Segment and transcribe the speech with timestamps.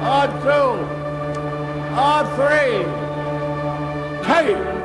[0.00, 0.48] R2,
[1.92, 2.40] R3,
[4.24, 4.79] K.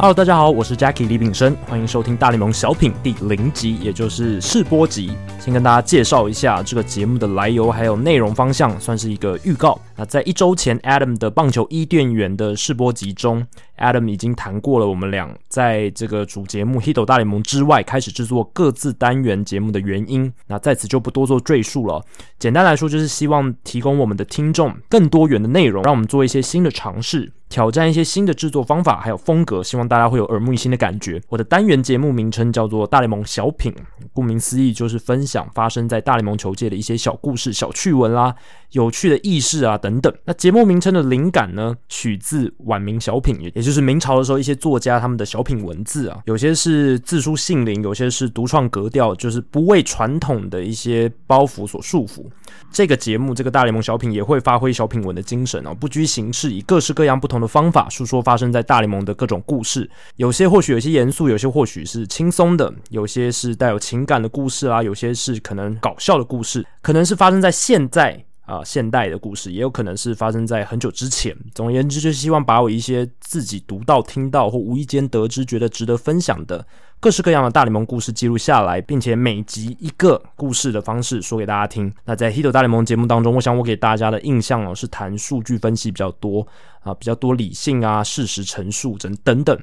[0.00, 5.10] Hello，大家好，我是 Jackie 李炳生，欢迎收听大联盟小品第零集，也就是试播集。
[5.40, 9.76] 先跟大家介绍一下这个节目的来由，还有内容方向，算是一个预告。
[9.96, 13.44] 那在一周前，Adam 的棒球伊甸园的试播集中
[13.76, 20.32] ，Adam 已经谈过了我们俩在这个主节目《Hito 大联盟》之外开始制作各自单元节目的原因。
[20.46, 22.00] 那在此就不多做赘述了。
[22.38, 27.32] 简单来说，就是希望提供我们的听众更多元的内容，让我们做一些新的尝试。
[27.48, 31.20] 挑战一些新的制作方法，还有风格，希望大家会有耳目一新的感觉。
[31.28, 33.72] 我的单元节目名称叫做《大联盟小品》，
[34.12, 38.34] 顾名思义就是分享发生在大联盟球界的一些小故事、小趣闻啦、
[38.72, 40.12] 有趣的轶事啊等等。
[40.24, 52.26] 那节目名称的灵感呢，取自晚明小品，也就是明朝的时候一些作家他们的小品文字啊，有些是自书性灵，有些是独创格调，就是不为传统的一些包袱所束缚。
[52.70, 59.88] 这个节目，这个大联盟小品也会发挥小品文的精神哦，不拘形式，以各式各样不同的方法诉说发生在大联盟的各种故事。
[60.16, 71.36] 有些或许有些严肃，有些或许是轻松的，有些是带有情感的故事啊，有些是可能搞笑的故事，可能是发生在现在啊现代的故事，也有可能是发生在很久之前。
[71.54, 76.66] 总而言之，就希望把我一些自己读到、听到或无意间得知，觉得值得分享的。
[77.00, 81.92] 各式各样的大联盟故事记录下来，并且每集一个故事的方式说给大家听。
[82.04, 86.44] 那在《Hit 大联盟》节目当中，我想我给大家的印象哦是谈数据分析比较多
[86.80, 89.56] 啊，比较多理性啊、事实陈述等等等。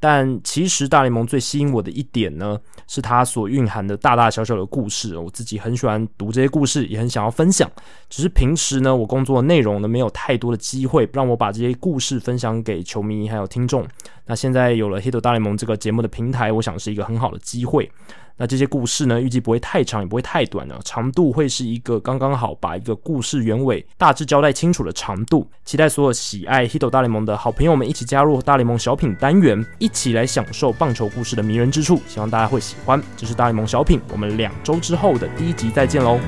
[0.00, 5.16] 但其实大联盟最吸引我的一点呢，是它所蕴含的大大小小的故事。
[5.18, 7.70] 我自己很喜欢读这些故事，也很想要分享。
[8.08, 13.86] 只是平时呢，我工作的内容呢，没有太多的机会让我把这些故事分享给球迷还有听众。
[14.24, 17.90] 那现在有了《Hit 大联盟》这个节目的平台，我想是一个很好的机会。
[18.40, 25.46] 那这些故事呢，预计不会太长，也不会太短了，长度会是一个刚刚好，把一个故事原委大致交代清楚的长度。
[25.66, 32.00] 期待所有喜爱《Hito 大联盟》的好朋友们一起加入大联盟小品单元，一起来享受棒球故事的迷人之处。
[32.08, 33.02] 希望大家会喜欢。
[33.14, 36.18] 这是大联盟小品，我们两周之后的第一集再见喽。